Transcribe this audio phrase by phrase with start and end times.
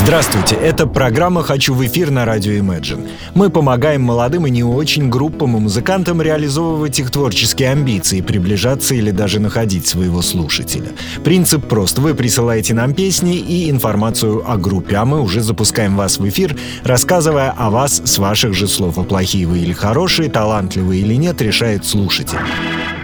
[0.00, 3.10] Здравствуйте, это программа «Хочу в эфир» на радио Imagine.
[3.34, 9.10] Мы помогаем молодым и не очень группам и музыкантам реализовывать их творческие амбиции, приближаться или
[9.10, 10.92] даже находить своего слушателя.
[11.24, 11.98] Принцип прост.
[11.98, 16.56] Вы присылаете нам песни и информацию о группе, а мы уже запускаем вас в эфир,
[16.84, 18.98] рассказывая о вас с ваших же слов.
[18.98, 22.38] А плохие вы или хорошие, талантливые или нет, решает слушатель.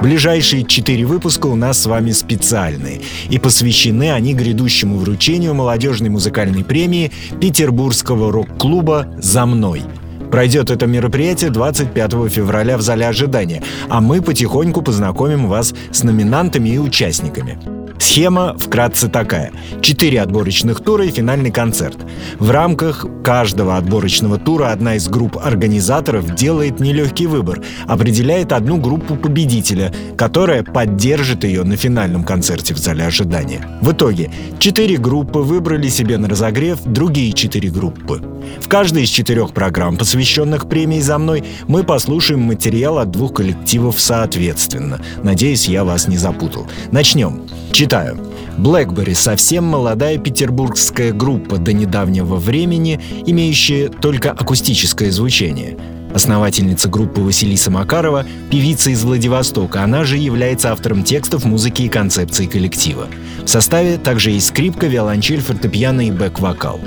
[0.00, 3.00] Ближайшие четыре выпуска у нас с вами специальные,
[3.30, 7.10] и посвящены они грядущему вручению молодежной музыкальной премии
[7.40, 9.82] Петербургского рок-клуба «За мной».
[10.30, 16.68] Пройдет это мероприятие 25 февраля в зале ожидания, а мы потихоньку познакомим вас с номинантами
[16.68, 17.58] и участниками.
[17.98, 19.52] Схема вкратце такая.
[19.80, 21.98] Четыре отборочных тура и финальный концерт.
[22.38, 29.16] В рамках каждого отборочного тура одна из групп организаторов делает нелегкий выбор, определяет одну группу
[29.16, 33.66] победителя, которая поддержит ее на финальном концерте в зале ожидания.
[33.80, 38.22] В итоге четыре группы выбрали себе на разогрев другие четыре группы.
[38.60, 44.00] В каждой из четырех программ, посвященных премии «За мной», мы послушаем материал от двух коллективов
[44.00, 45.00] соответственно.
[45.22, 46.66] Надеюсь, я вас не запутал.
[46.90, 47.42] Начнем.
[47.88, 48.18] Читаю.
[48.58, 55.74] Blackberry— совсем молодая петербургская группа до недавнего времени, имеющая только акустическое звучание—
[56.14, 62.44] Основательница группы Василиса Макарова– певица из Владивостока, она же является автором текстов, музыки и концепции
[62.44, 63.08] коллектива.
[63.44, 66.80] В составе также есть скрипка, виолончель, фортепиано и бэк-вокал.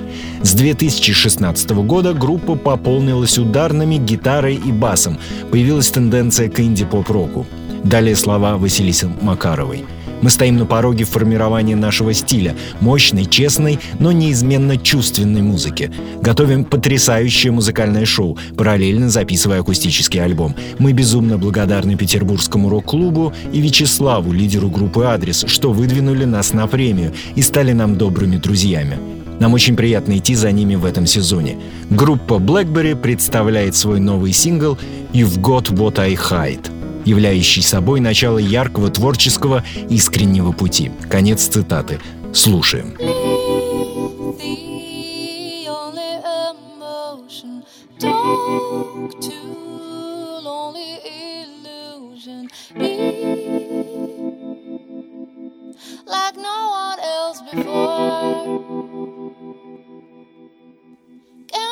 [0.44, 5.18] С 2016 года группа пополнилась ударными, гитарой и басом.
[5.50, 7.48] Появилась тенденция к инди-поп-року.
[7.84, 9.86] Далее слова Василисы Макаровой–
[10.22, 15.92] мы стоим на пороге формирования нашего стиля, мощной, честной, но неизменно чувственной музыки.
[16.22, 20.56] Готовим потрясающее музыкальное шоу, параллельно записывая акустический альбом.
[20.80, 27.14] Мы безумно благодарны Петербургскому рок-клубу и Вячеславу, лидеру группы «Адрес», что выдвинули нас на премию
[27.36, 28.98] и стали нам добрыми друзьями.
[29.40, 31.58] Нам очень приятно идти за ними в этом сезоне.
[31.90, 34.78] Группа Blackberry представляет свой новый сингл
[35.14, 40.92] «You've Got What I Hide» являющий собой начало яркого творческого искреннего пути.
[41.10, 42.00] Конец цитаты.
[42.34, 42.96] Слушаем.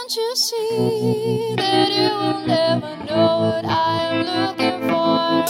[0.09, 4.98] Can't you see that you will never know what I am looking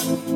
[0.02, 0.29] Thank you.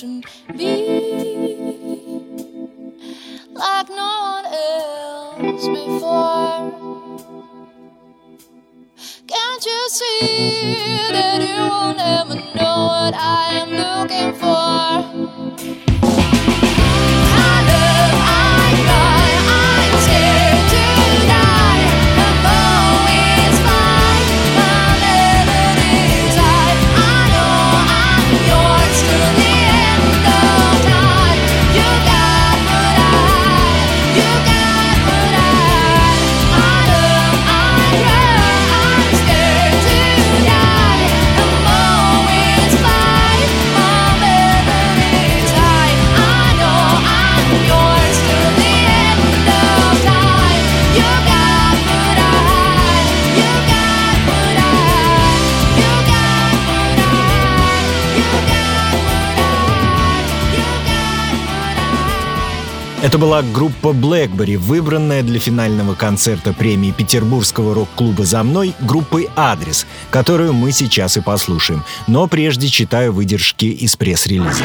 [0.00, 0.06] Be
[3.52, 6.72] like no one else before.
[9.28, 14.39] Can't you see that you will never know what I am looking for?
[63.10, 69.84] Это была группа Blackberry, выбранная для финального концерта премии Петербургского рок-клуба «За мной» группой «Адрес»,
[70.10, 71.82] которую мы сейчас и послушаем.
[72.06, 74.62] Но прежде читаю выдержки из пресс-релиза.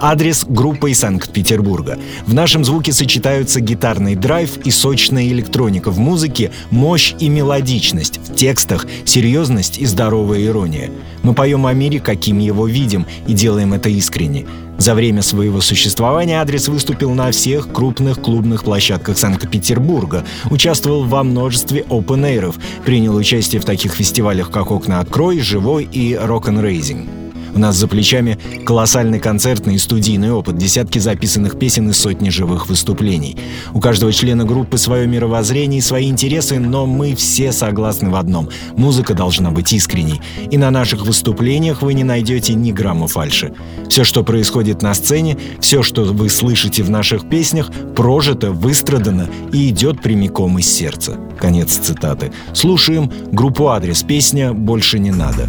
[0.00, 1.98] Адрес группы из Санкт-Петербурга.
[2.24, 8.36] В нашем звуке сочетаются гитарный драйв и сочная электроника в музыке, мощь и мелодичность, в
[8.36, 10.90] текстах серьезность и здоровая ирония.
[11.24, 14.46] Мы поем о мире, каким его видим, и делаем это искренне.
[14.78, 21.84] За время своего существования адрес выступил на всех крупных клубных площадках Санкт-Петербурга, участвовал во множестве
[21.88, 22.54] open
[22.84, 27.17] принял участие в таких фестивалях, как «Окна открой», «Живой» и «Rock and Raising».
[27.58, 32.68] У нас за плечами колоссальный концертный и студийный опыт, десятки записанных песен и сотни живых
[32.68, 33.36] выступлений.
[33.74, 38.48] У каждого члена группы свое мировоззрение и свои интересы, но мы все согласны в одном—
[38.76, 40.20] музыка должна быть искренней.
[40.52, 43.52] И на наших выступлениях вы не найдете ни грамма фальши.
[43.88, 49.68] Все, что происходит на сцене, все, что вы слышите в наших песнях, прожито, выстрадано и
[49.70, 51.16] идет прямиком из сердца.
[51.40, 52.30] Конец цитаты.
[52.52, 54.04] Слушаем группу «Адрес».
[54.04, 55.48] Песня «Больше не надо».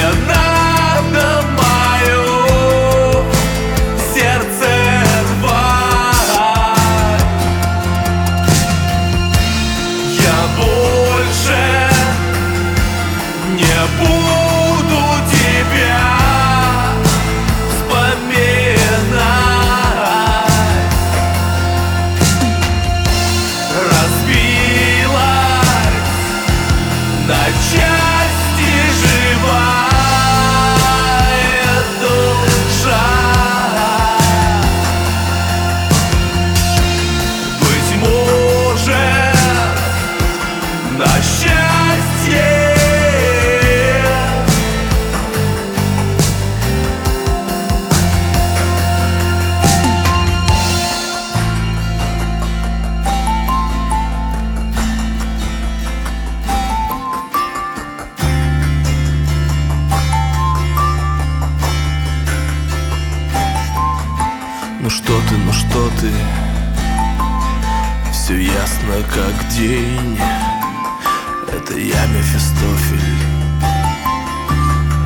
[0.00, 1.57] i'm nada
[69.02, 70.18] как день.
[71.52, 72.98] Это я Мефистофель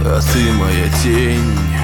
[0.05, 1.82] А ты моя тень.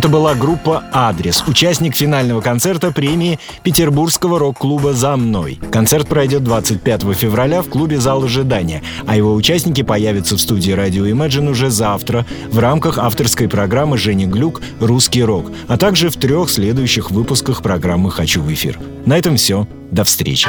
[0.00, 5.60] Это была группа «Адрес», участник финального концерта премии Петербургского рок-клуба «За мной».
[5.70, 11.04] Концерт пройдет 25 февраля в клубе «Зал ожидания», а его участники появятся в студии радио
[11.04, 16.48] Imagine уже завтра в рамках авторской программы Жени Глюк «Русский рок», а также в трех
[16.48, 18.78] следующих выпусках программы «Хочу в эфир».
[19.04, 19.68] На этом все.
[19.90, 20.48] До встречи.